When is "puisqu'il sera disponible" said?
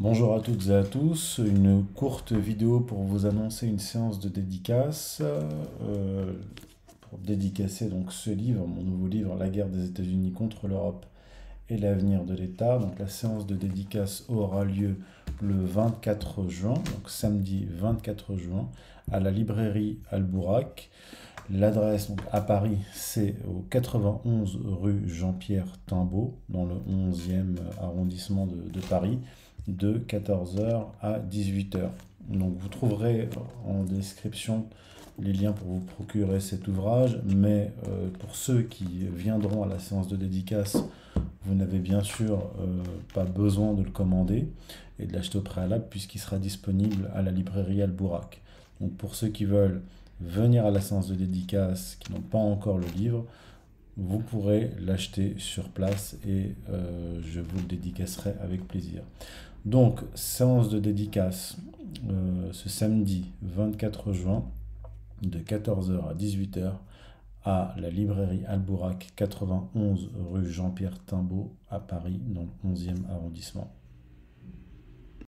45.88-47.10